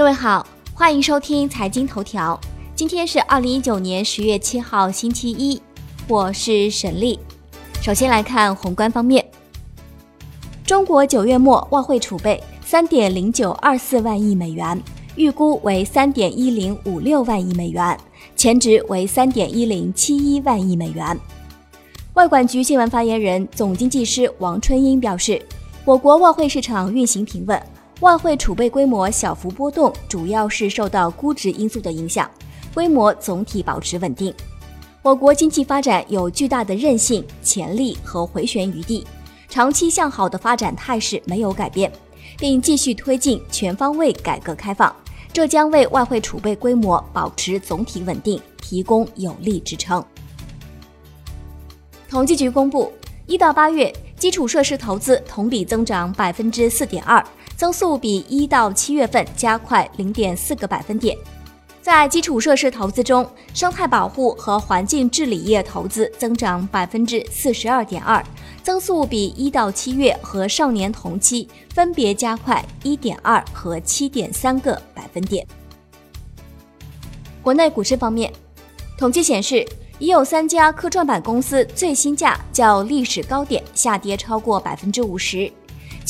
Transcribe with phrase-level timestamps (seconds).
[0.00, 2.40] 各位好，欢迎收听财经头条。
[2.74, 5.60] 今天是二零一九年十月七号，星期一，
[6.08, 7.20] 我是沈丽。
[7.82, 9.22] 首先来看宏观方面，
[10.64, 14.82] 中国九月末外汇储备三点零九二四万亿美元，
[15.16, 17.94] 预估为三点一零五六万亿美元，
[18.34, 21.20] 前值为三点一零七一万亿美元。
[22.14, 25.44] 外管局新闻发言人、总经济师王春英表示，
[25.84, 27.62] 我国外汇市场运行平稳。
[28.00, 32.30] 外汇储备规模小幅波动，主要是受到估值因素的影响，
[32.72, 34.34] 规模总体保持稳定。
[35.02, 39.06] 我国经济发展有巨大的韧性、潜力和回旋余地，
[39.50, 41.92] 长期向好的发展态势没有改变，
[42.38, 44.94] 并继续推进全方位改革开放，
[45.30, 50.02] 这将为外汇储备规模保持总体稳定提供有力支撑。
[52.08, 52.90] 统计局公布，
[53.26, 57.22] 一到八月基础设施投资同比增长百分之四点二。
[57.60, 61.14] 增速比一到七月份加快零点四个百分点。
[61.82, 68.24] 在基础设施投资中，生态保护和环境治理业投资增长百分之四十二点二，
[68.62, 75.46] 增速比一到七月和上年同期分别加快一点二和七点三个百分点。
[77.42, 78.32] 国内股市方面，
[78.96, 85.52] 统计显示，已有三家科创板公司最新价较历史高点下跌超过百分之五十。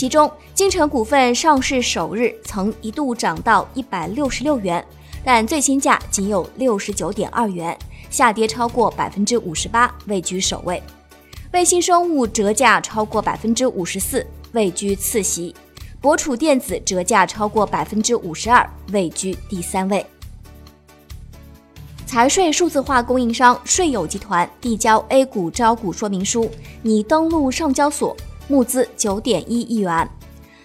[0.00, 4.82] 其中，金城股份上市首日曾一度涨到一百六十六元，
[5.22, 10.82] 但最新价仅有六十九点二元，下跌超过百分之五十八，位居首位。
[11.52, 15.54] 卫星生物折价超过百分之五十四，位居次席。
[16.00, 20.06] 博楚电子折价超过百分之五十二，位居第三位。
[22.06, 28.16] 财税数字化供应商税友集团递交 A 股招股说明书，拟登陆上交所。
[28.50, 30.10] 募资九点一亿元，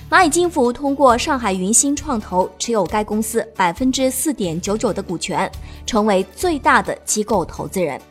[0.10, 5.50] 蚂蚁金服通过上海云星创投持有该公司百分之四点九九的股权，
[5.86, 8.02] 成为最大的机构投资人。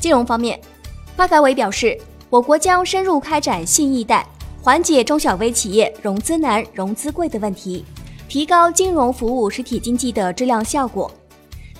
[0.00, 0.58] 金融方面，
[1.14, 2.00] 发改委表示，
[2.30, 4.26] 我国将深入开展信易贷，
[4.62, 7.84] 缓解中小微企业融资难、融资贵的问题，
[8.30, 11.10] 提高金融服务实体经济的质量效果。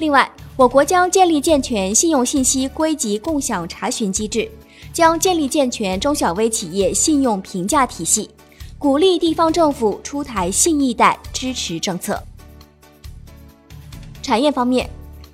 [0.01, 4.51] 另外，我国将建立健全信用信息归集共享查询机制。
[4.95, 8.31] 将建立健全中小微企业信用评价体系，
[8.79, 12.23] 鼓励地方政府出台信义贷支持政策。
[14.23, 14.89] 产业方面，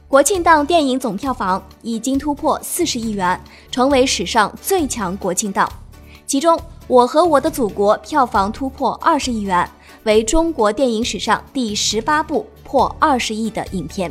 [0.08, 3.38] 国庆档电影总票房已经突破四十亿元，
[3.70, 5.70] 成为史上最强国庆档。
[6.26, 6.56] 其中，
[6.88, 9.68] 《我和我的祖国》票房突破二十亿元，
[10.04, 14.10] 为中国电影史上第十八部破二十亿的影片。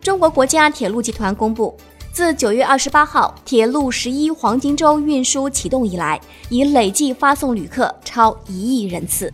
[0.00, 1.76] 中国国家铁路集团公布。
[2.12, 9.32] 自九月二十八号铁路十一黄金周运输启动以来，已累计发送旅客超一亿人次。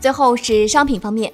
[0.00, 1.32] 最后是商品方面，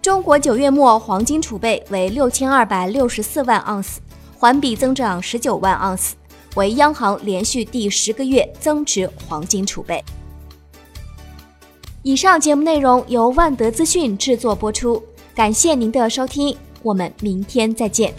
[0.00, 4.00] 中国九月末黄金储备为六千二百六十四万盎司，
[4.38, 6.14] 环比增长十九万盎司，
[6.54, 10.02] 为央行连续第十个月增持黄金储备。
[12.04, 15.02] 以上节目内容由万德资讯制作播出，
[15.34, 18.14] 感谢您的收听，我们明天再见。